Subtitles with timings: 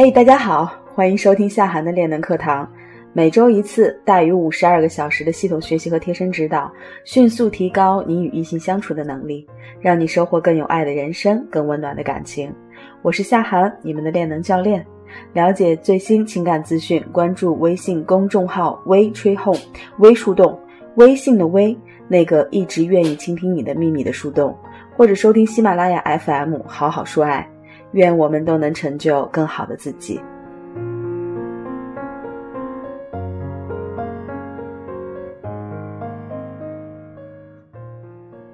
[0.00, 2.70] 嘿，大家好，欢迎收听夏涵的练能课堂。
[3.12, 6.72] 每周一次，大于五十二个小时的系统学习和贴身指导，
[7.04, 9.44] 迅速提高你与异性相处的能力，
[9.80, 12.54] 让你收获更有爱的人生，更温暖的感情。
[13.02, 14.86] 我是夏涵，你们的练能教练。
[15.32, 19.58] 了解最新情感资讯，关注微信公众号“微吹 home”，
[19.98, 20.56] 微树洞，
[20.94, 21.76] 微信的微，
[22.06, 24.56] 那个一直愿意倾听你的秘密的树洞，
[24.96, 27.44] 或者收听喜马拉雅 FM，好好说爱。
[27.92, 30.20] 愿我们都能成就更好的自己。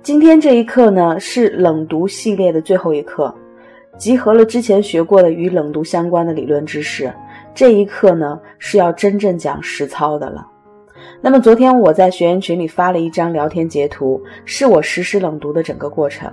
[0.02, 3.34] 今天这一课呢，是冷读系列的最后一课，
[3.97, 7.11] 集合了之前学过的与冷读相关的理论知识。
[7.55, 10.47] 这一课呢，是要真正讲实操的了。
[11.23, 16.30] 那么昨天我在学员群里发了一张聊天截图，是我实施冷读的整个过程。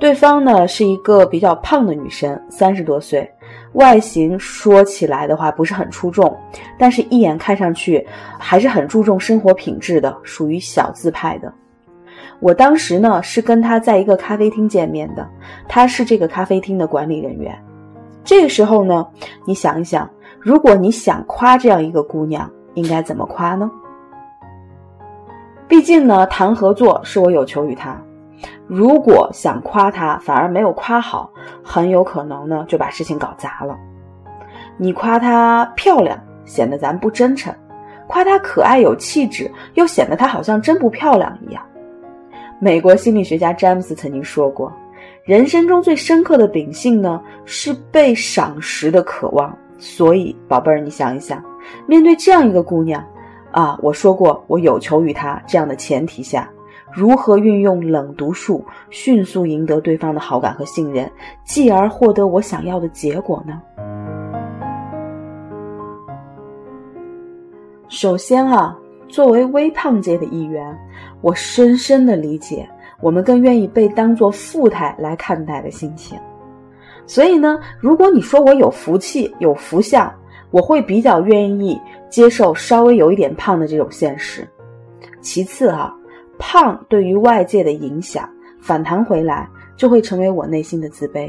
[0.00, 3.30] 对方呢是一个比较胖的女生，三十多岁，
[3.74, 6.34] 外形说起来的话不是很出众，
[6.78, 8.04] 但是一眼看上去
[8.38, 11.52] 还是很注重生活品质的，属于小资派的。
[12.40, 15.28] 我当时呢是跟她在一个咖啡厅见面的，
[15.68, 17.54] 她是这个咖啡厅的管理人员。
[18.24, 19.06] 这个时候呢，
[19.44, 20.08] 你想一想，
[20.40, 23.70] 如果你想夸这样一个姑娘，应该怎么夸呢？
[25.68, 28.02] 毕竟呢，谈合作是我有求于她。
[28.72, 31.28] 如果想夸她，反而没有夸好，
[31.60, 33.76] 很有可能呢就把事情搞砸了。
[34.76, 37.52] 你夸她漂亮，显得咱不真诚；
[38.06, 41.60] 夸她可爱有气质，又显得她好像真不漂亮一样。
[42.60, 44.72] 美国心理学家詹姆斯曾经说过，
[45.24, 49.52] 人生中最深刻的秉性呢是被赏识的渴望。
[49.78, 51.42] 所以，宝贝儿，你想一想，
[51.88, 53.04] 面对这样一个姑娘，
[53.50, 56.48] 啊，我说过我有求于她这样的前提下。
[56.92, 61.10] 如何运用冷读术迅速赢得对方的好感和信任，
[61.44, 63.60] 继而获得我想要的结果呢？
[67.88, 68.76] 首先啊，
[69.08, 70.76] 作为微胖界的一员，
[71.20, 72.68] 我深深的理解
[73.00, 76.18] 我们更愿意被当作富态来看待的心情。
[77.06, 80.12] 所以呢，如果你说我有福气、有福相，
[80.50, 84.46] 我会比较愿意接受稍微有一点胖的这种现实。
[85.20, 85.96] 其次哈。
[86.40, 88.28] 胖对于外界的影响
[88.58, 91.28] 反弹回来，就会成为我内心的自卑。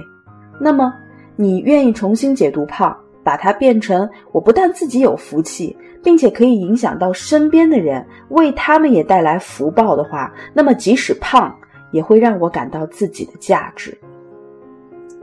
[0.60, 0.92] 那么，
[1.36, 11.54] 你愿意重新解读胖，把它变成我不但自己有福气，并且可以影响到身边的人，为他们也带来福报的话，那么即使胖，
[11.92, 13.96] 也会让我感到自己的价值。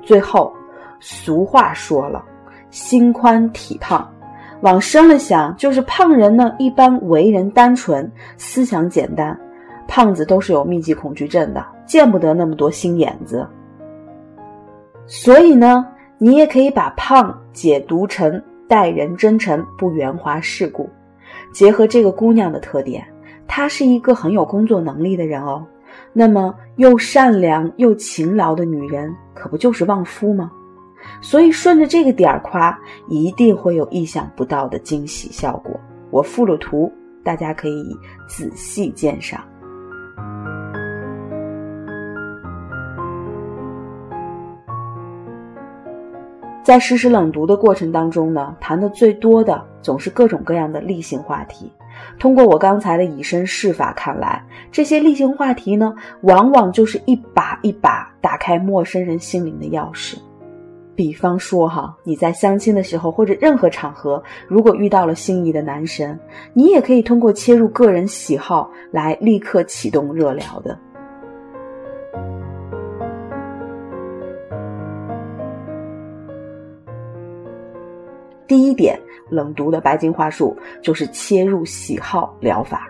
[0.03, 0.53] 最后，
[1.01, 2.25] 俗话说了，
[2.71, 4.09] 心宽体胖，
[4.61, 9.39] 往深了想，就是胖人呢一般为人单纯，思想简单。
[9.89, 13.45] 胖子都是有密集恐惧症的，见不得那么多心眼子。
[15.07, 15.85] 所以呢，
[16.19, 20.89] 你也可以把胖解读成待人真诚、不圆滑世故。
[21.53, 23.03] 结合这个姑娘的特点，
[23.47, 25.67] 她是一个很有工作能力的人哦。
[26.13, 30.53] 那么又善良又勤劳的女人，可不就是旺夫吗？
[31.23, 32.79] 所以顺着这个点儿夸，
[33.09, 35.81] 一定会有意想不到的惊喜效果。
[36.11, 36.93] 我附了图，
[37.25, 37.97] 大家可以
[38.29, 39.41] 仔细鉴赏。
[46.69, 51.73] 在实施冷读的过程当中呢，谈的最多的总是各种各样的例行话题。
[52.19, 60.19] 通过我刚才的以身试法看来，这些例行话题呢，往往就是一把一把打开陌生人心灵的钥匙。
[60.95, 66.21] 比方说哈，你在相亲的时候或者任何场合，如果遇到了心仪的男神，
[66.53, 70.79] 你也可以通过切入个人喜好来立刻启动热聊的。
[78.49, 78.99] 第一点，
[79.29, 82.89] 冷读的白金话术就是切入喜好疗法。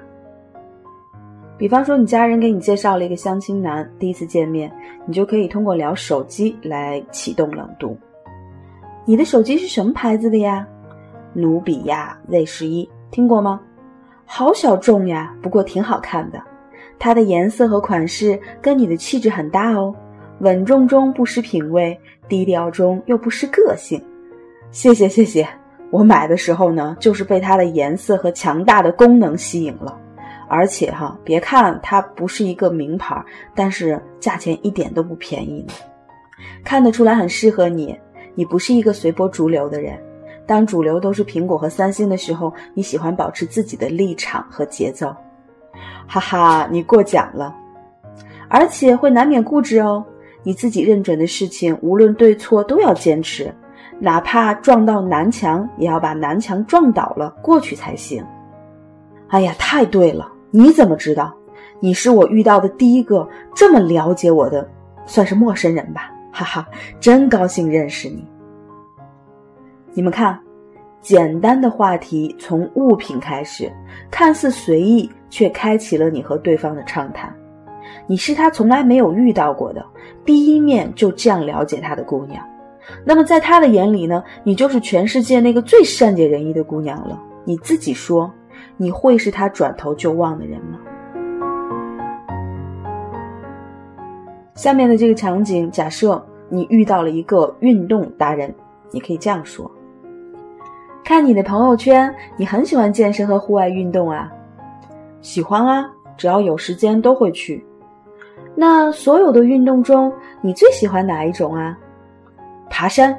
[1.58, 4.72] 比方说，你家人给你介绍了一个相亲男，第一次见面，
[5.04, 7.98] 你就可以通过聊手机来启动冷读。
[9.04, 10.64] 你的手机是什么牌子的呀？
[11.32, 13.60] 努比亚 Z 十一，听过吗？
[14.24, 16.40] 好小众呀，不过挺好看的。
[17.00, 19.92] 它的颜色和款式跟你的气质很搭哦，
[20.38, 24.00] 稳重中不失品味，低调中又不失个性。
[24.70, 25.48] 谢谢谢谢，
[25.90, 29.98] 我买的时候呢，就是被它的颜色和强大的功能吸引了，
[30.46, 33.24] 而且哈，别看它不是一个名牌，
[33.54, 35.72] 但是价钱一点都不便宜呢。
[36.62, 37.98] 看得出来很适合你，
[38.34, 39.98] 你不是一个随波逐流的人。
[40.46, 45.14] 当主流都是苹果和三星的时候，你喜欢保持自己的立场和节奏。
[46.06, 47.54] 哈哈，你过奖了，
[48.48, 50.04] 而且会难免固执哦。
[50.42, 53.52] 你自己认准的事情，无论对错都要坚持。
[53.98, 58.24] 哪怕撞到南墙，也要把南墙撞倒了过去才行。
[59.28, 60.30] 哎呀，太对了！
[60.50, 61.34] 你怎么知道？
[61.80, 64.68] 你是我遇到的第一个这么了解我的，
[65.04, 66.12] 算是陌生人吧。
[66.32, 66.68] 哈哈，
[67.00, 68.24] 真高兴认识你。
[69.92, 70.38] 你们看，
[71.00, 73.72] 简单的话题从物品开始，
[74.10, 77.34] 看似随意，却开启了你和对方的畅谈。
[78.06, 79.84] 你是他从来没有遇到过的，
[80.24, 82.44] 第一面就这样了解他的姑娘。
[83.04, 84.22] 那么在他的眼里呢？
[84.44, 87.20] 你就是全世界那个最善解人意的姑娘了。
[87.44, 88.30] 你自己说，
[88.76, 90.78] 你会是他转头就忘的人吗？
[94.54, 98.52] 下面的这个场景，假设你遇到了一个运动达人，
[98.90, 99.70] 你可以这样说：
[101.04, 104.30] 看你的朋友圈，你很喜欢健身和户外运动啊？
[105.20, 107.64] 喜欢啊，只要有时间都会去。
[108.54, 111.78] 那所有的运动中，你最喜欢哪一种啊？
[112.70, 113.16] 爬山，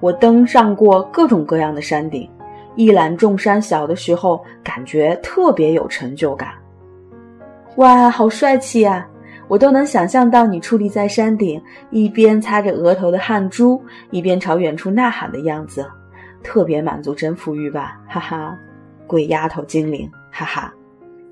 [0.00, 2.28] 我登上过各种各样的山顶，
[2.76, 6.50] 一览众山小的时候，感觉特别有成就感。
[7.76, 9.06] 哇，好帅气呀！
[9.48, 11.60] 我都能想象到你矗立在山顶，
[11.90, 15.84] 一边擦着额头的汗珠，一边朝远处呐喊的样子，
[16.42, 18.00] 特别满足征服欲吧？
[18.06, 18.56] 哈哈，
[19.08, 20.72] 鬼丫头精灵，哈哈。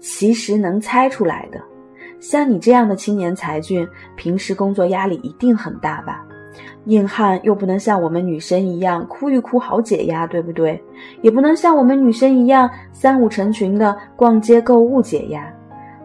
[0.01, 1.61] 其实能猜出来的，
[2.21, 3.87] 像你这样的青年才俊，
[4.17, 6.25] 平时工作压力一定很大吧？
[6.87, 10.83] 硬汉又不能像我们女生一样哭一哭好解压，对不对？
[11.21, 15.53] 也不能像我们女生一样三五成群的逛街购物解压，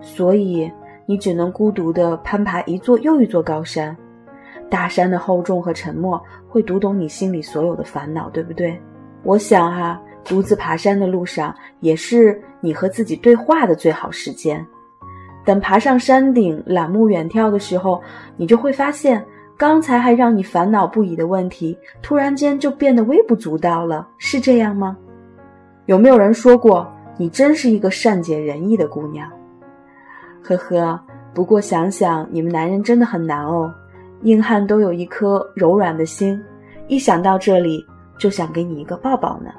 [0.01, 0.69] 所以
[1.05, 3.95] 你只能孤独的攀爬一座又一座高山。
[4.69, 8.77] 大山的厚重和沉默会读懂你心里所有的烦恼，对不对？
[9.23, 14.65] 我想哈，独自爬山的路上也是你和自己对话的最好时间。
[15.45, 18.01] 等爬上山顶揽目远眺的时候，
[18.35, 19.23] 你就会发现。
[19.55, 24.97] 刚才还让你烦恼不已的问题，突然间就变得微不足道了，是这样吗？
[25.85, 29.29] 有没有人说过你真是一个善解人意的姑娘？
[30.41, 30.99] 呵呵，
[31.33, 33.73] 不过想想你们男人真的很难哦，
[34.23, 36.41] 硬汉都有一颗柔软的心，
[36.87, 37.85] 一想到这里
[38.17, 39.51] 就想给你一个抱抱呢。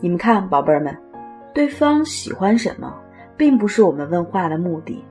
[0.00, 0.96] 你们看，宝贝儿们，
[1.52, 2.92] 对方喜欢什么，
[3.36, 5.04] 并不是我们问话的目的，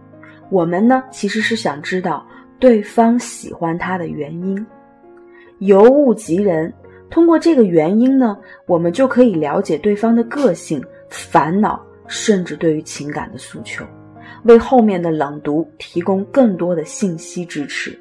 [0.50, 2.26] 我们呢其实是想知道。
[2.60, 4.66] 对方喜欢他的原因，
[5.60, 6.72] 尤物及人。
[7.10, 10.80] 通过这个原因呢，我们就可以了解对方的个性、
[11.10, 13.84] 烦恼，甚至对于情感的诉求，
[14.44, 17.98] 为后面的冷读提供更多的信息支持。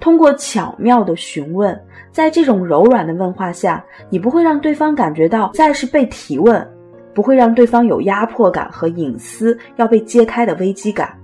[0.00, 1.78] 通过巧妙的询问，
[2.10, 6.66] 在这种柔软的问话下，你不会让对方感觉到再是被提问，
[7.12, 11.19] 不会让对方有压迫感和隐私要被揭开的危机感。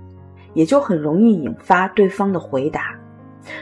[0.57, 2.95] 也就很容易引发对方的回答。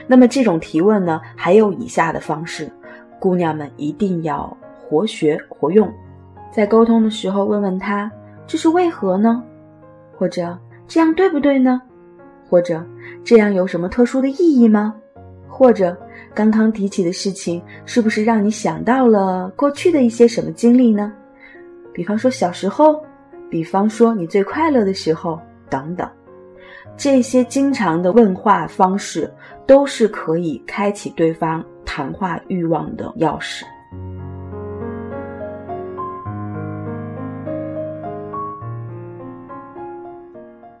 [0.06, 2.72] 那么这种提问呢，还有以下的方式，
[3.20, 5.92] 姑娘们一定要活学活用。
[6.50, 8.10] 在沟通的时候，问问他
[8.46, 9.44] 这是为何呢？
[10.16, 10.58] 或者
[10.88, 11.82] 这样对不对呢？
[12.48, 12.82] 或者
[13.22, 14.94] 这样有什么特殊的意义吗？
[15.46, 15.94] 或者
[16.34, 21.12] 刚刚提起的事情是不是让你想到了过去的一些什么经历呢？
[21.92, 22.98] 比方说小时候，
[23.50, 25.38] 比方说你最快乐的时候，
[25.68, 26.08] 等等。
[26.96, 29.32] 这些经常的问话方式，
[29.66, 33.64] 都是可以开启对方谈话欲望的钥匙。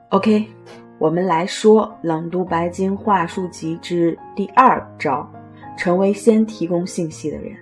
[0.08, 0.46] OK，
[0.98, 5.28] 我们来说《朗读白金话术集》之第二招：
[5.76, 7.54] 成为先提供信息的人。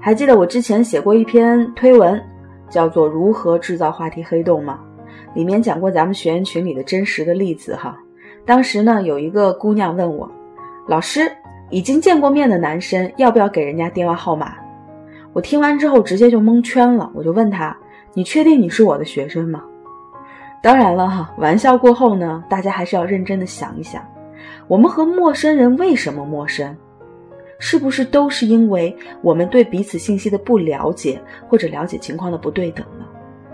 [0.00, 2.18] 还记得我之前写过一篇推文，
[2.70, 4.80] 叫做《如何制造话题黑洞》吗？
[5.34, 7.96] 里面讲过咱们学员群里的真实的例子哈，
[8.44, 10.28] 当时呢有一个姑娘问我，
[10.86, 11.30] 老师
[11.70, 14.54] 已经见过面的男生要不要给人家电话号码？
[15.32, 17.76] 我听完之后直接就蒙圈了，我就问他，
[18.14, 19.62] 你确定你是我的学生吗？
[20.62, 24.02] 当然了哈，玩笑过后呢，大家还是要认真的想一想，
[24.66, 26.76] 我们和陌生人为什么陌生？
[27.60, 33.04] 是不是都是因为我们对彼此信息的不了解，或者了解情况的不对等呢？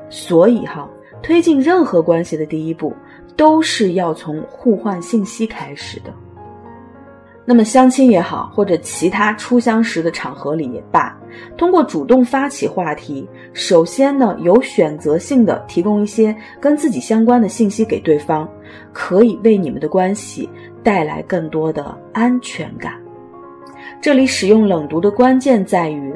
[0.08, 0.88] 所以哈。
[1.24, 2.94] 推进任何关系的第一步，
[3.34, 6.12] 都是要从互换信息开始的。
[7.46, 11.18] 那么相亲也好，或者其他初相识的场合里也罢，
[11.56, 18.46] 通过主动发起话题，首先呢，有选择性的提供一些跟自己相关的信息给对方，
[18.92, 20.46] 可以为你们的关系
[20.82, 22.92] 带来更多的安全感。
[23.98, 26.14] 这里使用冷读的关键在于。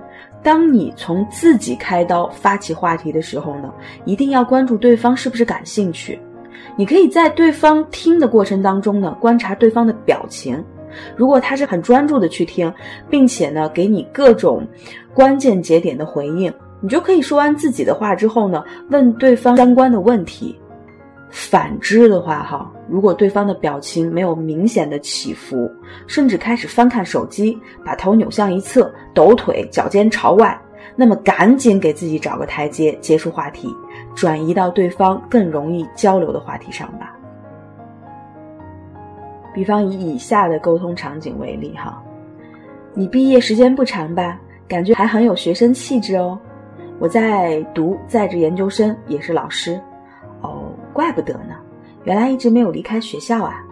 [0.48, 3.70] 当你从自己开刀发起话题的时候呢，
[4.06, 6.18] 一定要关注对方是不是感兴趣。
[6.74, 10.64] 你可以在对方听的过程当中呢，观察对方的表情，
[11.14, 12.72] 如果他是很专注的去听，
[13.10, 14.66] 并且呢给你各种
[15.12, 16.50] 关键节点的回应，
[16.80, 20.58] 你就可以说完自己的话之后呢，问对方相关的问题。
[21.30, 25.70] 反之的话，哈，如果对方的表情没有明显的起伏，
[26.06, 30.58] 甚至开始翻看手机，把头扭向一侧，抖腿，脚尖朝外，
[30.96, 33.68] 那么赶紧给自己找个台阶，结束话题，
[34.14, 37.14] 转移到对方更容易交流的话题上吧。
[39.54, 42.02] 比方以以下的沟通场景为例，哈，
[42.94, 46.38] 你毕业时间不长吧，感觉还很有学生气质哦。
[46.98, 49.80] 我在读在职研究生，也是老师。
[50.98, 51.54] 怪不得呢，
[52.02, 53.64] 原来一直没有离开学校啊！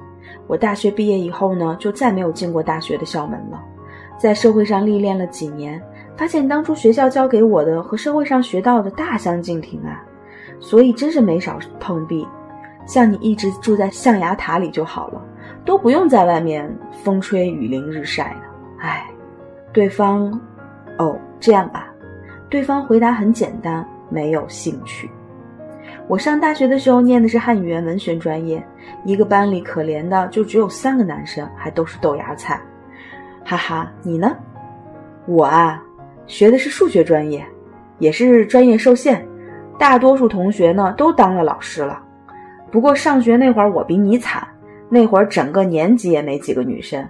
[0.46, 3.60] 我大学毕业以后呢，就再没有进过大学的校门了。
[4.16, 5.82] 在社会上历练了几年，
[6.16, 10.04] 发现当初学校教给我的和社会上学到的大相径庭啊，
[10.60, 12.24] 所以真是没少碰壁。
[12.86, 15.20] 像你一直住在象牙塔里就好了，
[15.64, 18.42] 都不用在外面风吹雨淋日晒的。
[18.78, 19.04] 唉，
[19.72, 20.30] 对方，
[20.98, 21.92] 哦，这样吧，
[22.48, 25.10] 对方回答很简单，没有兴趣。
[26.08, 28.64] 我上大学的时候念的是汉语言文学专业，
[29.04, 32.60] 一个班里可怜的就只有三个男生，还都是豆芽菜，
[33.44, 33.90] 哈哈。
[34.04, 34.36] 你呢？
[35.26, 35.82] 我啊，
[36.28, 37.44] 学的是数学专业，
[37.98, 39.26] 也是专业受限，
[39.80, 42.00] 大多数同学呢都当了老师了。
[42.70, 44.46] 不过上学那会儿我比你惨，
[44.88, 47.04] 那会儿整个年级也没几个女生。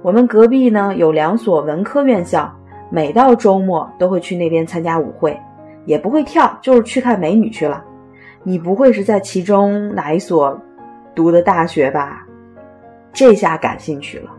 [0.00, 2.50] 我们隔壁呢有两所文科院校，
[2.88, 5.38] 每到周末都会去那边参加舞会，
[5.84, 7.84] 也不会跳，就是去看美女去了。
[8.42, 10.60] 你不会是在其中哪一所
[11.14, 12.26] 读的大学吧？
[13.12, 14.30] 这下感兴趣了，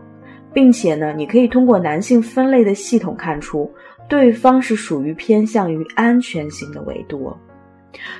[0.52, 3.70] 并且呢，你可以通过男性分类的系统看出，
[4.08, 7.32] 对方是属于偏向于安全型的维度。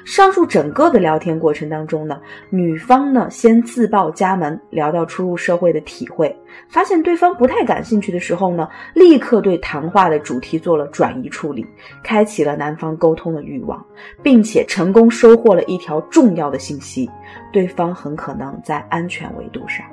[0.05, 6.35] 上述整个的聊天过程当中呢，女方呢先自报家门，聊到初入社会的体会，
[6.69, 11.67] 发现对方不太感兴趣的时候呢，立刻对谈话的主题做了转移处理，
[12.02, 13.85] 开启了男方沟通的欲望，
[14.23, 17.11] 并且成功收获了一条重要的信息：
[17.52, 19.87] 对方很可能在安全维度上。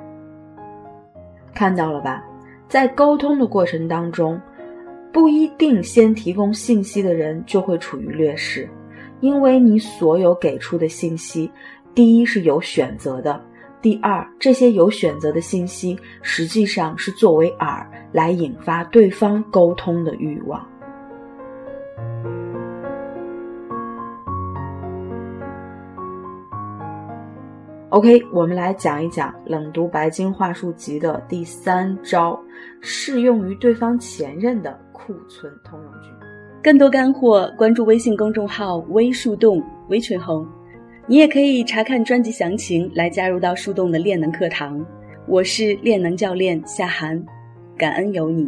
[1.54, 2.22] 看到了吧，
[2.68, 4.40] 在沟通的过程当中，
[5.12, 8.68] 不一定先提供信息的人就会处于劣势。
[9.20, 11.50] 因为你所有给出的信息，
[11.94, 13.40] 第一是有选择的，
[13.82, 20.66] 第二这些有选择的信息实际上是作为饵来引发对方沟通的欲望。
[27.90, 32.40] OK，我们来讲一讲冷读白金话术集的第三招，
[32.80, 36.29] 适用于对方前任的库存通用句。
[36.62, 40.46] 更多干货，关注微信公众号“微树洞”微群红，
[41.06, 44.84] 你也可以查看专辑详情来加入到树洞的练能课堂。
[45.26, 47.24] 我是练能教练夏涵，
[47.78, 48.46] 感恩有你。